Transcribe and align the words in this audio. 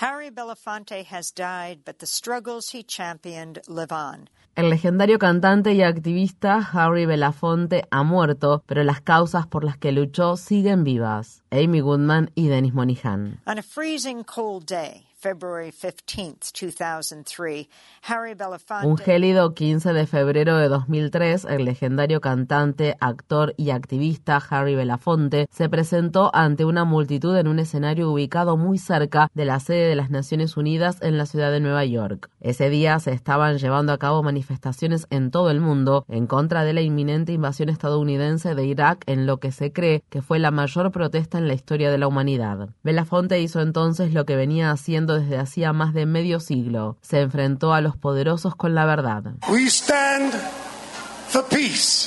Harry 0.00 0.30
Belafonte 0.30 1.04
has 1.04 1.30
died, 1.30 1.80
but 1.84 1.98
the 1.98 2.06
struggles 2.06 2.70
he 2.70 2.82
championed 2.82 3.60
live 3.68 3.92
on. 3.92 4.30
El 4.56 4.70
legendario 4.70 5.18
cantante 5.18 5.74
y 5.74 5.82
activista 5.82 6.66
Harry 6.72 7.04
Belafonte 7.04 7.84
ha 7.90 8.02
muerto, 8.02 8.64
pero 8.66 8.82
las 8.82 9.02
causas 9.02 9.46
por 9.46 9.62
las 9.62 9.76
que 9.76 9.92
luchó 9.92 10.38
siguen 10.38 10.84
vivas. 10.84 11.42
Amy 11.50 11.80
Goodman 11.80 12.30
y 12.34 12.48
Dennis 12.48 12.72
Monihan. 12.72 13.40
On 13.46 13.58
a 13.58 13.62
freezing 13.62 14.24
cold 14.24 14.64
day, 14.64 15.04
February 15.20 15.70
15, 15.70 16.50
2003, 16.50 17.68
Harry 18.08 18.32
Belafonte. 18.32 18.86
Un 18.86 18.96
gélido 18.96 19.52
15 19.52 19.92
de 19.92 20.06
febrero 20.06 20.56
de 20.56 20.68
2003, 20.68 21.44
el 21.44 21.66
legendario 21.66 22.22
cantante, 22.22 22.96
actor 23.00 23.52
y 23.58 23.68
activista 23.68 24.40
Harry 24.48 24.74
Belafonte 24.74 25.46
se 25.50 25.68
presentó 25.68 26.34
ante 26.34 26.64
una 26.64 26.86
multitud 26.86 27.36
en 27.36 27.48
un 27.48 27.58
escenario 27.58 28.10
ubicado 28.10 28.56
muy 28.56 28.78
cerca 28.78 29.30
de 29.34 29.44
la 29.44 29.60
sede 29.60 29.88
de 29.88 29.96
las 29.96 30.08
Naciones 30.08 30.56
Unidas 30.56 30.96
en 31.02 31.18
la 31.18 31.26
ciudad 31.26 31.50
de 31.50 31.60
Nueva 31.60 31.84
York. 31.84 32.30
Ese 32.40 32.70
día 32.70 32.98
se 32.98 33.12
estaban 33.12 33.58
llevando 33.58 33.92
a 33.92 33.98
cabo 33.98 34.22
manifestaciones 34.22 35.06
en 35.10 35.30
todo 35.30 35.50
el 35.50 35.60
mundo 35.60 36.06
en 36.08 36.26
contra 36.26 36.64
de 36.64 36.72
la 36.72 36.80
inminente 36.80 37.32
invasión 37.32 37.68
estadounidense 37.68 38.54
de 38.54 38.64
Irak 38.64 39.04
en 39.06 39.26
lo 39.26 39.36
que 39.36 39.52
se 39.52 39.70
cree 39.70 40.02
que 40.08 40.22
fue 40.22 40.38
la 40.38 40.50
mayor 40.50 40.90
protesta 40.90 41.36
en 41.36 41.46
la 41.46 41.54
historia 41.54 41.90
de 41.90 41.98
la 41.98 42.08
humanidad. 42.08 42.70
Belafonte 42.82 43.38
hizo 43.38 43.60
entonces 43.60 44.14
lo 44.14 44.24
que 44.24 44.36
venía 44.36 44.70
haciendo 44.70 45.09
desde 45.18 45.38
hacía 45.38 45.72
más 45.72 45.94
de 45.94 46.06
medio 46.06 46.40
siglo. 46.40 46.98
Se 47.02 47.20
enfrentó 47.20 47.74
a 47.74 47.80
los 47.80 47.96
poderosos 47.96 48.54
con 48.56 48.74
la 48.74 48.84
verdad. 48.84 49.24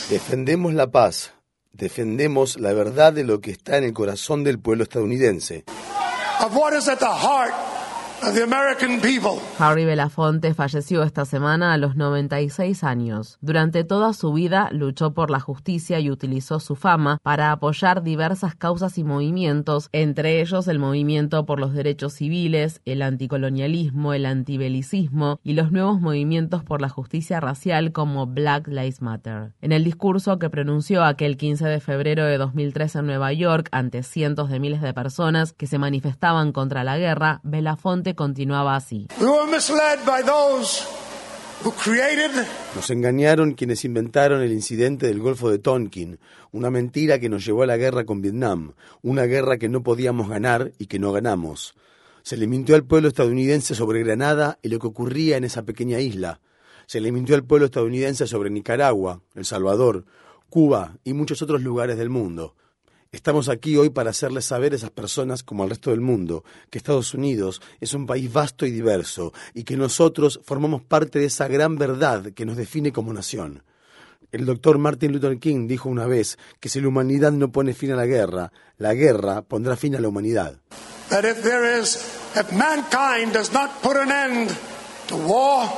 Defendemos 0.09 0.73
la 0.73 0.91
paz. 0.91 1.33
Defendemos 1.71 2.59
la 2.59 2.73
verdad 2.73 3.13
de 3.13 3.23
lo 3.23 3.41
que 3.41 3.51
está 3.51 3.77
en 3.77 3.85
el 3.85 3.93
corazón 3.93 4.43
del 4.43 4.59
pueblo 4.59 4.83
estadounidense. 4.83 5.63
Harry 9.59 9.83
Belafonte 9.83 10.53
falleció 10.53 11.03
esta 11.03 11.25
semana 11.25 11.73
a 11.73 11.77
los 11.77 11.97
96 11.97 12.83
años. 12.85 13.37
Durante 13.41 13.83
toda 13.83 14.13
su 14.13 14.31
vida 14.31 14.69
luchó 14.71 15.13
por 15.13 15.29
la 15.29 15.41
justicia 15.41 15.99
y 15.99 16.09
utilizó 16.09 16.61
su 16.61 16.75
fama 16.75 17.19
para 17.21 17.51
apoyar 17.51 18.01
diversas 18.01 18.55
causas 18.55 18.97
y 18.97 19.03
movimientos, 19.03 19.89
entre 19.91 20.41
ellos 20.41 20.69
el 20.69 20.79
movimiento 20.79 21.45
por 21.45 21.59
los 21.59 21.73
derechos 21.73 22.13
civiles, 22.13 22.81
el 22.85 23.01
anticolonialismo, 23.01 24.13
el 24.13 24.25
antibelicismo 24.25 25.39
y 25.43 25.53
los 25.53 25.71
nuevos 25.73 25.99
movimientos 25.99 26.63
por 26.63 26.81
la 26.81 26.89
justicia 26.89 27.41
racial 27.41 27.91
como 27.91 28.25
Black 28.25 28.67
Lives 28.67 29.01
Matter. 29.01 29.51
En 29.61 29.73
el 29.73 29.83
discurso 29.83 30.39
que 30.39 30.49
pronunció 30.49 31.03
aquel 31.03 31.35
15 31.35 31.65
de 31.65 31.79
febrero 31.81 32.23
de 32.23 32.37
2003 32.37 32.95
en 32.95 33.05
Nueva 33.05 33.33
York 33.33 33.67
ante 33.71 34.01
cientos 34.01 34.49
de 34.49 34.59
miles 34.61 34.81
de 34.81 34.93
personas 34.93 35.51
que 35.51 35.67
se 35.67 35.77
manifestaban 35.77 36.53
contra 36.53 36.83
la 36.85 36.97
guerra, 36.97 37.41
Belafonte 37.43 38.12
continuaba 38.15 38.75
así. 38.75 39.07
Nos 42.75 42.89
engañaron 42.89 43.53
quienes 43.53 43.85
inventaron 43.85 44.41
el 44.41 44.51
incidente 44.51 45.07
del 45.07 45.19
Golfo 45.19 45.49
de 45.49 45.59
Tonkin, 45.59 46.19
una 46.51 46.69
mentira 46.69 47.19
que 47.19 47.29
nos 47.29 47.45
llevó 47.45 47.63
a 47.63 47.67
la 47.67 47.77
guerra 47.77 48.05
con 48.05 48.21
Vietnam, 48.21 48.73
una 49.01 49.23
guerra 49.23 49.57
que 49.57 49.69
no 49.69 49.81
podíamos 49.81 50.27
ganar 50.27 50.73
y 50.77 50.87
que 50.87 50.99
no 50.99 51.13
ganamos. 51.13 51.75
Se 52.21 52.35
le 52.35 52.47
mintió 52.47 52.75
al 52.75 52.83
pueblo 52.83 53.07
estadounidense 53.07 53.75
sobre 53.75 54.03
Granada 54.03 54.59
y 54.61 54.69
lo 54.69 54.79
que 54.79 54.87
ocurría 54.87 55.37
en 55.37 55.45
esa 55.45 55.63
pequeña 55.63 55.99
isla. 55.99 56.41
Se 56.85 56.99
le 56.99 57.13
mintió 57.13 57.35
al 57.35 57.45
pueblo 57.45 57.65
estadounidense 57.65 58.27
sobre 58.27 58.49
Nicaragua, 58.49 59.21
El 59.33 59.45
Salvador, 59.45 60.05
Cuba 60.49 60.97
y 61.03 61.13
muchos 61.13 61.41
otros 61.41 61.61
lugares 61.61 61.97
del 61.97 62.09
mundo. 62.09 62.55
Estamos 63.13 63.47
aquí 63.47 63.77
hoy 63.77 63.91
para 63.91 64.09
hacerles 64.09 64.45
saber 64.45 64.73
a 64.73 64.75
esas 64.75 64.89
personas, 64.89 65.43
como 65.43 65.61
al 65.61 65.69
resto 65.69 65.91
del 65.91 66.01
mundo, 66.01 66.43
que 66.71 66.79
Estados 66.79 67.13
Unidos 67.13 67.61
es 67.79 67.93
un 67.93 68.07
país 68.07 68.33
vasto 68.33 68.65
y 68.65 68.71
diverso 68.71 69.33
y 69.53 69.65
que 69.65 69.77
nosotros 69.77 70.39
formamos 70.43 70.81
parte 70.81 71.19
de 71.19 71.25
esa 71.25 71.47
gran 71.47 71.77
verdad 71.77 72.31
que 72.33 72.43
nos 72.43 72.57
define 72.57 72.91
como 72.91 73.13
nación. 73.13 73.61
El 74.31 74.47
doctor 74.47 74.79
Martin 74.79 75.11
Luther 75.11 75.37
King 75.37 75.67
dijo 75.67 75.89
una 75.89 76.07
vez 76.07 76.39
que 76.59 76.69
si 76.69 76.81
la 76.81 76.87
humanidad 76.87 77.31
no 77.31 77.51
pone 77.51 77.75
fin 77.75 77.91
a 77.91 77.95
la 77.95 78.07
guerra, 78.07 78.51
la 78.77 78.95
guerra 78.95 79.43
pondrá 79.43 79.75
fin 79.75 79.95
a 79.95 79.99
la 79.99 80.07
humanidad. 80.07 80.57
That 81.09 81.23
if 81.23 81.43
there 81.43 81.79
is, 81.79 81.95
if 82.35 82.51
mankind 82.51 83.31
does 83.31 83.53
not 83.53 83.79
put 83.83 83.95
an 83.95 84.11
end 84.11 84.49
to 85.09 85.17
war, 85.17 85.69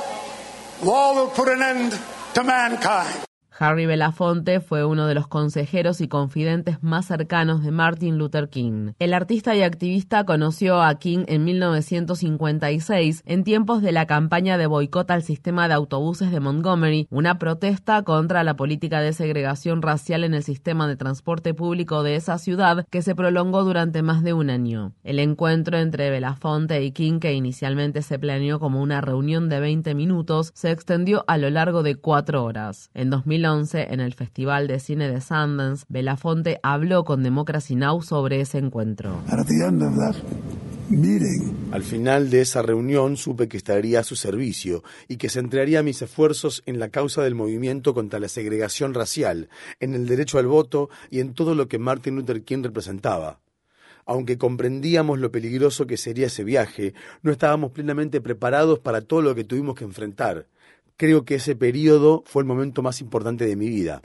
war 0.82 1.14
will 1.14 1.30
put 1.36 1.48
an 1.48 1.60
end 1.60 1.92
to 2.32 2.42
mankind. 2.42 3.25
Harry 3.58 3.86
Belafonte 3.86 4.60
fue 4.60 4.84
uno 4.84 5.06
de 5.06 5.14
los 5.14 5.28
consejeros 5.28 6.00
y 6.00 6.08
confidentes 6.08 6.82
más 6.82 7.06
cercanos 7.06 7.62
de 7.62 7.70
Martin 7.70 8.18
Luther 8.18 8.50
King. 8.50 8.92
El 8.98 9.14
artista 9.14 9.54
y 9.56 9.62
activista 9.62 10.24
conoció 10.24 10.82
a 10.82 10.94
King 10.96 11.24
en 11.26 11.44
1956 11.44 13.22
en 13.24 13.44
tiempos 13.44 13.80
de 13.80 13.92
la 13.92 14.06
campaña 14.06 14.58
de 14.58 14.66
boicot 14.66 15.10
al 15.10 15.22
sistema 15.22 15.68
de 15.68 15.74
autobuses 15.74 16.30
de 16.30 16.40
Montgomery, 16.40 17.06
una 17.10 17.38
protesta 17.38 18.02
contra 18.02 18.44
la 18.44 18.56
política 18.56 19.00
de 19.00 19.12
segregación 19.12 19.80
racial 19.80 20.24
en 20.24 20.34
el 20.34 20.42
sistema 20.42 20.86
de 20.86 20.96
transporte 20.96 21.54
público 21.54 22.02
de 22.02 22.16
esa 22.16 22.38
ciudad 22.38 22.86
que 22.90 23.02
se 23.02 23.14
prolongó 23.14 23.64
durante 23.64 24.02
más 24.02 24.22
de 24.22 24.34
un 24.34 24.50
año. 24.50 24.92
El 25.02 25.18
encuentro 25.18 25.78
entre 25.78 26.10
Belafonte 26.10 26.82
y 26.84 26.92
King, 26.92 27.20
que 27.20 27.32
inicialmente 27.32 28.02
se 28.02 28.18
planeó 28.18 28.60
como 28.60 28.82
una 28.82 29.00
reunión 29.00 29.48
de 29.48 29.60
20 29.60 29.94
minutos, 29.94 30.52
se 30.54 30.70
extendió 30.70 31.24
a 31.26 31.38
lo 31.38 31.48
largo 31.48 31.82
de 31.82 31.96
cuatro 31.96 32.44
horas. 32.44 32.90
En 32.92 33.10
2011, 33.46 33.92
en 33.92 34.00
el 34.00 34.14
Festival 34.14 34.66
de 34.66 34.80
Cine 34.80 35.08
de 35.08 35.20
Sundance, 35.20 35.84
Belafonte 35.88 36.58
habló 36.62 37.04
con 37.04 37.22
Democracy 37.22 37.76
Now! 37.76 38.02
sobre 38.02 38.40
ese 38.40 38.58
encuentro. 38.58 39.20
Al 41.72 41.82
final 41.82 42.30
de 42.30 42.40
esa 42.40 42.62
reunión 42.62 43.16
supe 43.16 43.48
que 43.48 43.56
estaría 43.56 44.00
a 44.00 44.04
su 44.04 44.16
servicio 44.16 44.82
y 45.08 45.16
que 45.16 45.28
centraría 45.28 45.82
mis 45.82 46.02
esfuerzos 46.02 46.62
en 46.66 46.78
la 46.78 46.88
causa 46.90 47.22
del 47.22 47.34
movimiento 47.34 47.94
contra 47.94 48.18
la 48.18 48.28
segregación 48.28 48.94
racial, 48.94 49.48
en 49.80 49.94
el 49.94 50.06
derecho 50.06 50.38
al 50.38 50.46
voto 50.46 50.90
y 51.10 51.20
en 51.20 51.34
todo 51.34 51.54
lo 51.54 51.68
que 51.68 51.78
Martin 51.78 52.16
Luther 52.16 52.42
King 52.42 52.62
representaba. 52.64 53.40
Aunque 54.04 54.38
comprendíamos 54.38 55.18
lo 55.18 55.32
peligroso 55.32 55.86
que 55.86 55.96
sería 55.96 56.26
ese 56.26 56.44
viaje, 56.44 56.94
no 57.22 57.32
estábamos 57.32 57.72
plenamente 57.72 58.20
preparados 58.20 58.78
para 58.78 59.00
todo 59.00 59.22
lo 59.22 59.34
que 59.34 59.44
tuvimos 59.44 59.76
que 59.76 59.84
enfrentar 59.84 60.46
creo 60.96 61.24
que 61.24 61.36
ese 61.36 61.56
periodo 61.56 62.22
fue 62.26 62.42
el 62.42 62.46
momento 62.46 62.82
más 62.82 63.00
importante 63.00 63.46
de 63.46 63.56
mi 63.56 63.68
vida. 63.68 64.00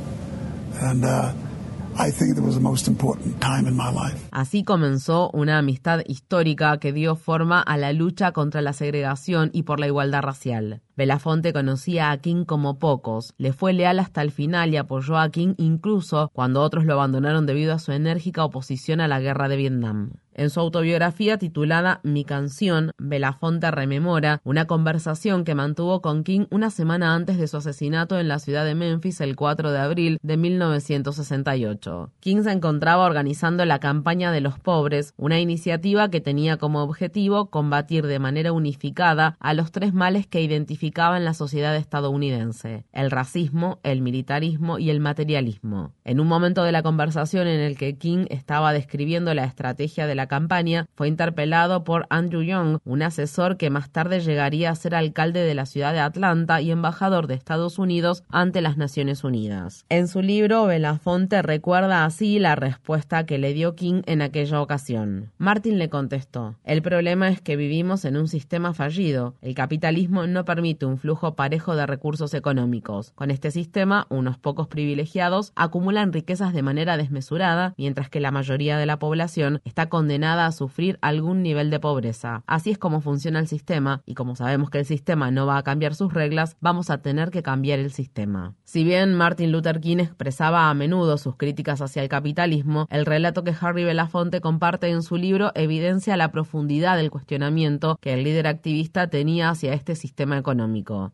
Así 4.31 4.63
comenzó 4.63 5.29
una 5.31 5.57
amistad 5.57 6.02
histórica 6.06 6.78
que 6.78 6.94
dio 6.94 7.16
forma 7.16 7.62
a 7.62 7.78
la 7.78 7.94
lucha 7.94 8.31
contra 8.31 8.62
la 8.62 8.74
segregación 8.74 9.50
y 9.53 9.63
por 9.63 9.79
la 9.79 9.88
igualdad 9.88 10.22
racial. 10.22 10.81
Belafonte 11.01 11.51
conocía 11.51 12.12
a 12.12 12.17
King 12.19 12.45
como 12.45 12.78
pocos, 12.78 13.34
le 13.39 13.53
fue 13.53 13.73
leal 13.73 13.97
hasta 13.97 14.22
el 14.22 14.29
final 14.29 14.72
y 14.72 14.78
apoyó 14.78 15.17
a 15.17 15.31
King 15.31 15.56
incluso 15.57 16.29
cuando 16.31 16.62
otros 16.62 16.85
lo 16.85 16.94
abandonaron 16.94 17.47
debido 17.47 17.73
a 17.73 17.79
su 17.79 17.91
enérgica 17.91 18.45
oposición 18.45 19.01
a 19.01 19.07
la 19.07 19.19
guerra 19.19 19.50
de 19.50 19.57
Vietnam. 19.57 20.11
En 20.34 20.50
su 20.50 20.61
autobiografía 20.61 21.38
titulada 21.38 22.00
Mi 22.03 22.23
canción, 22.23 22.91
Belafonte 22.97 23.69
rememora 23.69 24.40
una 24.45 24.66
conversación 24.66 25.44
que 25.44 25.56
mantuvo 25.56 26.01
con 26.01 26.23
King 26.23 26.45
una 26.51 26.69
semana 26.69 27.16
antes 27.16 27.38
de 27.38 27.47
su 27.47 27.57
asesinato 27.57 28.17
en 28.17 28.29
la 28.29 28.40
ciudad 28.40 28.63
de 28.63 28.73
Memphis 28.73 29.19
el 29.19 29.35
4 29.35 29.72
de 29.72 29.79
abril 29.79 30.19
de 30.22 30.38
1968. 30.38 32.11
King 32.22 32.44
se 32.44 32.51
encontraba 32.51 33.06
organizando 33.06 33.66
la 33.66 33.79
campaña 33.79 34.31
de 34.31 34.40
los 34.40 34.57
pobres, 34.57 35.13
una 35.17 35.40
iniciativa 35.40 36.09
que 36.09 36.22
tenía 36.22 36.56
como 36.56 36.81
objetivo 36.81 37.50
combatir 37.50 38.07
de 38.07 38.19
manera 38.19 38.53
unificada 38.53 39.35
a 39.40 39.53
los 39.53 39.72
tres 39.72 39.94
males 39.94 40.28
que 40.28 40.41
identificaba 40.41 40.91
en 40.91 41.25
la 41.25 41.34
sociedad 41.34 41.75
estadounidense, 41.75 42.85
el 42.91 43.12
racismo, 43.12 43.79
el 43.84 44.02
militarismo 44.02 44.78
y 44.78 44.90
el 44.90 45.00
materialismo. 45.00 45.94
En 46.03 46.19
un 46.19 46.28
momento 46.28 46.63
de 46.63 46.72
la 46.72 46.84
conversación 46.84 47.47
en 47.47 47.59
el 47.59 47.78
que 47.78 47.97
King 47.97 48.25
estaba 48.29 48.74
describiendo 48.74 49.34
la 49.34 49.46
estrategia 49.46 50.06
de 50.06 50.16
la 50.16 50.28
campaña, 50.28 50.88
fue 50.96 51.07
interpelado 51.07 51.84
por 51.84 52.06
Andrew 52.09 52.44
Young, 52.44 52.79
un 52.84 53.02
asesor 53.02 53.57
que 53.57 53.69
más 53.69 53.90
tarde 53.90 54.20
llegaría 54.20 54.70
a 54.70 54.76
ser 54.76 54.93
alcalde 54.93 55.41
de 55.41 55.55
la 55.55 55.66
ciudad 55.66 55.93
de 55.93 55.99
Atlanta 55.99 56.61
y 56.61 56.72
embajador 56.72 57.28
de 57.28 57.35
Estados 57.35 57.79
Unidos 57.79 58.23
ante 58.29 58.61
las 58.61 58.78
Naciones 58.78 59.23
Unidas. 59.23 59.85
En 59.90 60.08
su 60.08 60.22
libro, 60.22 60.66
Belafonte 60.66 61.41
recuerda 61.41 62.05
así 62.05 62.38
la 62.38 62.55
respuesta 62.55 63.26
que 63.26 63.38
le 63.38 63.53
dio 63.53 63.76
King 63.76 64.02
en 64.05 64.22
aquella 64.22 64.61
ocasión. 64.61 65.32
Martin 65.38 65.79
le 65.79 65.90
contestó, 65.90 66.55
el 66.64 66.82
problema 66.82 67.29
es 67.29 67.41
que 67.41 67.55
vivimos 67.55 68.05
en 68.05 68.17
un 68.17 68.28
sistema 68.28 68.73
fallido. 68.73 69.35
El 69.41 69.55
capitalismo 69.55 70.28
no 70.28 70.46
permite 70.46 70.71
un 70.82 70.97
flujo 70.97 71.35
parejo 71.35 71.76
de 71.76 71.85
recursos 71.85 72.34
económicos. 72.34 73.12
Con 73.16 73.32
este 73.32 73.52
sistema, 73.52 74.08
unos 74.09 74.38
pocos 74.38 74.68
privilegiados 74.68 75.52
acumulan 75.56 76.14
riquezas 76.14 76.53
de 76.53 76.62
manera 76.62 76.97
desmesurada, 76.97 77.73
mientras 77.78 78.09
que 78.09 78.20
la 78.20 78.32
mayoría 78.32 78.78
de 78.78 78.85
la 78.85 79.00
población 79.00 79.62
está 79.66 79.90
condenada 79.90 80.46
a 80.46 80.52
sufrir 80.52 80.97
algún 81.02 81.44
nivel 81.44 81.70
de 81.70 81.79
pobreza. 81.79 82.44
Así 82.47 82.72
es 82.72 82.78
como 82.78 83.02
funciona 83.02 83.40
el 83.40 83.47
sistema, 83.47 84.02
y 84.06 84.14
como 84.14 84.35
sabemos 84.35 84.70
que 84.70 84.79
el 84.79 84.85
sistema 84.85 85.32
no 85.32 85.46
va 85.46 85.58
a 85.58 85.64
cambiar 85.64 85.96
sus 85.96 86.14
reglas, 86.14 86.58
vamos 86.62 86.90
a 86.90 87.00
tener 87.00 87.29
que 87.29 87.44
cambiar 87.44 87.79
el 87.79 87.91
sistema. 87.91 88.56
Si 88.64 88.84
bien 88.84 89.14
Martin 89.14 89.52
Luther 89.52 89.79
King 89.79 89.97
expresaba 89.97 90.70
a 90.70 90.74
menudo 90.74 91.17
sus 91.17 91.35
críticas 91.35 91.82
hacia 91.82 92.02
el 92.02 92.09
capitalismo, 92.09 92.88
el 92.90 93.06
relato 93.06 93.44
que 93.44 93.56
Harry 93.59 93.84
Belafonte 93.84 94.41
comparte 94.41 94.90
en 94.90 95.03
su 95.03 95.17
libro 95.17 95.52
evidencia 95.56 96.17
la 96.17 96.32
profundidad 96.32 96.97
del 96.97 97.12
cuestionamiento 97.12 97.97
que 98.02 98.14
el 98.14 98.24
líder 98.24 98.47
activista 98.47 99.08
tenía 99.08 99.50
hacia 99.50 99.74
este 99.74 99.96
sistema 99.96 100.38
económico. 100.38 100.60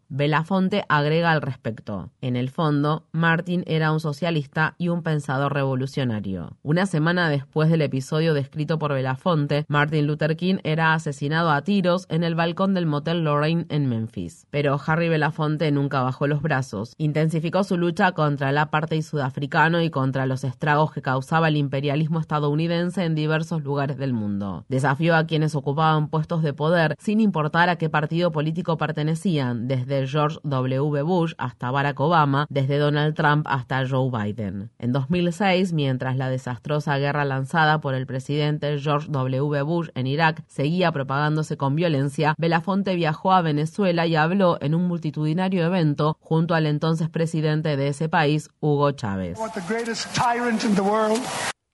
Belafonte 0.09 0.83
agrega 0.89 1.31
al 1.31 1.41
respecto. 1.41 2.09
En 2.21 2.35
el 2.35 2.49
fondo, 2.49 3.05
Martin 3.11 3.63
era 3.67 3.91
un 3.91 3.99
socialista 3.99 4.75
y 4.77 4.89
un 4.89 5.03
pensador 5.03 5.53
revolucionario. 5.53 6.57
Una 6.63 6.85
semana 6.85 7.29
después 7.29 7.69
del 7.69 7.81
episodio 7.81 8.33
descrito 8.33 8.79
por 8.79 8.93
Belafonte, 8.93 9.65
Martin 9.67 10.07
Luther 10.07 10.35
King 10.35 10.57
era 10.63 10.93
asesinado 10.93 11.51
a 11.51 11.61
tiros 11.61 12.05
en 12.09 12.23
el 12.23 12.35
balcón 12.35 12.73
del 12.73 12.85
motel 12.85 13.23
Lorraine 13.23 13.65
en 13.69 13.87
Memphis. 13.87 14.47
Pero 14.49 14.79
Harry 14.85 15.09
Belafonte 15.09 15.71
nunca 15.71 16.01
bajó 16.01 16.27
los 16.27 16.41
brazos. 16.41 16.93
Intensificó 16.97 17.63
su 17.63 17.77
lucha 17.77 18.13
contra 18.13 18.49
el 18.49 18.57
apartheid 18.57 19.01
sudafricano 19.01 19.81
y 19.81 19.89
contra 19.89 20.25
los 20.25 20.43
estragos 20.43 20.91
que 20.91 21.01
causaba 21.01 21.47
el 21.47 21.57
imperialismo 21.57 22.19
estadounidense 22.19 23.03
en 23.03 23.15
diversos 23.15 23.63
lugares 23.63 23.97
del 23.97 24.13
mundo. 24.13 24.65
Desafió 24.69 25.15
a 25.15 25.25
quienes 25.25 25.55
ocupaban 25.55 26.09
puestos 26.09 26.43
de 26.43 26.53
poder 26.53 26.95
sin 26.99 27.19
importar 27.19 27.69
a 27.69 27.77
qué 27.77 27.89
partido 27.89 28.31
político 28.31 28.77
pertenecían, 28.77 29.36
desde 29.55 30.07
George 30.07 30.39
W. 30.43 31.01
Bush 31.03 31.33
hasta 31.37 31.71
Barack 31.71 31.99
Obama, 31.99 32.47
desde 32.49 32.77
Donald 32.77 33.15
Trump 33.15 33.45
hasta 33.47 33.87
Joe 33.87 34.09
Biden. 34.11 34.71
En 34.79 34.91
2006, 34.91 35.73
mientras 35.73 36.17
la 36.17 36.29
desastrosa 36.29 36.97
guerra 36.97 37.25
lanzada 37.25 37.79
por 37.79 37.93
el 37.93 38.05
presidente 38.07 38.79
George 38.79 39.07
W. 39.09 39.61
Bush 39.61 39.89
en 39.95 40.07
Irak 40.07 40.43
seguía 40.47 40.91
propagándose 40.91 41.57
con 41.57 41.75
violencia, 41.75 42.35
Belafonte 42.37 42.95
viajó 42.95 43.31
a 43.31 43.41
Venezuela 43.41 44.07
y 44.07 44.15
habló 44.15 44.57
en 44.61 44.75
un 44.75 44.87
multitudinario 44.87 45.65
evento 45.65 46.17
junto 46.19 46.55
al 46.55 46.65
entonces 46.65 47.09
presidente 47.09 47.77
de 47.77 47.89
ese 47.89 48.09
país, 48.09 48.49
Hugo 48.59 48.91
Chávez. 48.91 49.37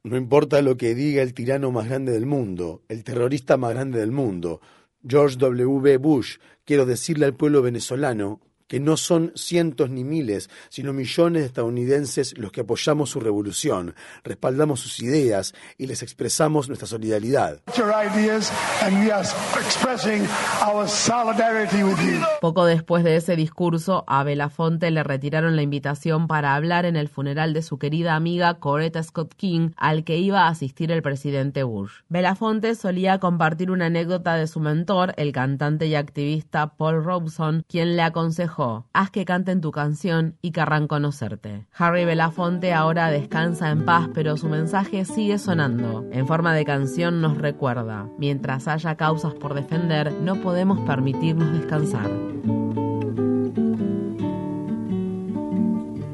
No 0.06 0.18
importa 0.18 0.62
lo 0.62 0.76
que 0.76 0.96
diga 0.96 1.22
el 1.22 1.34
tirano 1.34 1.72
más 1.72 1.88
grande 1.88 2.12
del 2.12 2.26
mundo, 2.26 2.82
el 2.90 3.06
terrorista 3.06 3.56
más 3.56 3.74
grande 3.74 4.00
del 4.00 4.12
mundo, 4.12 4.60
George 5.06 5.36
W. 5.38 5.98
Bush, 5.98 6.38
quiero 6.64 6.86
decirle 6.86 7.26
al 7.26 7.36
pueblo 7.36 7.62
venezolano 7.62 8.40
que 8.68 8.80
no 8.80 8.98
son 8.98 9.32
cientos 9.36 9.90
ni 9.90 10.04
miles, 10.04 10.50
sino 10.70 10.94
millones 10.94 11.42
de 11.42 11.48
estadounidenses 11.48 12.38
los 12.38 12.52
que 12.52 12.62
apoyamos 12.62 13.10
su 13.10 13.20
revolución, 13.20 13.96
respaldamos 14.24 14.80
sus 14.80 15.00
ideas 15.02 15.54
y 15.78 15.88
les 15.88 16.04
expresamos 16.04 16.68
nuestra 16.68 16.88
solidaridad. 16.88 17.60
Poco 22.42 22.66
después 22.66 23.04
de 23.04 23.16
ese 23.16 23.36
discurso, 23.36 24.04
a 24.08 24.24
Belafonte 24.24 24.92
le 24.92 25.04
retiraron 25.04 25.56
la 25.56 25.62
invitación 25.62 26.28
para 26.28 26.56
hablar 26.56 26.86
en 26.86 26.96
el 26.96 27.10
funeral 27.10 27.54
de 27.54 27.62
su 27.62 27.78
querida 27.78 28.16
amiga 28.16 28.56
Coretta 28.56 29.04
Scott 29.04 29.34
King, 29.36 29.72
al 29.78 30.04
que 30.04 30.18
iba 30.18 30.44
a 30.44 30.50
asistir 30.50 30.92
el 30.92 31.02
presidente 31.02 31.64
Bush. 31.64 31.92
Belafonte 32.10 32.76
solía 32.76 33.20
compartir 33.20 33.72
una 33.72 33.88
anécdota 33.88 34.36
de 34.36 34.48
su 34.48 34.60
mentor, 34.60 35.14
el 35.18 35.32
cantante 35.32 35.88
y 35.88 35.96
activista 35.96 36.76
Paul 36.76 37.04
Robeson, 37.04 37.64
quien 37.68 37.96
le 37.96 38.02
aconsejó 38.02 38.63
haz 38.94 39.10
que 39.12 39.26
canten 39.26 39.62
tu 39.62 39.72
canción 39.72 40.36
y 40.42 40.52
querrán 40.52 40.88
conocerte. 40.88 41.68
Harry 41.78 42.06
Belafonte 42.06 42.74
ahora 42.74 43.10
descansa 43.10 43.70
en 43.72 43.86
paz, 43.86 44.10
pero 44.14 44.38
su 44.38 44.48
mensaje 44.48 45.06
sigue 45.06 45.38
sonando. 45.38 46.06
En 46.12 46.28
forma 46.28 46.54
de 46.54 46.66
canción 46.66 47.22
nos 47.22 47.38
recuerda, 47.38 48.08
mientras 48.18 48.68
haya 48.68 48.96
causas 48.96 49.34
por 49.34 49.54
defender, 49.54 50.14
no 50.22 50.36
podemos 50.36 50.80
permitirnos 50.82 51.52
descansar. 51.54 52.10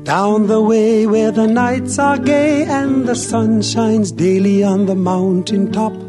Down 0.04 0.48
the 0.48 0.60
way 0.60 1.06
where 1.06 1.32
the 1.32 1.48
nights 1.48 2.00
are 2.00 2.18
gay 2.18 2.66
and 2.66 3.08
the 3.08 3.14
sun 3.14 3.62
shines 3.62 4.12
daily 4.12 4.64
on 4.64 4.88
the 4.88 4.96
mountain 4.96 5.72
top. 5.72 6.09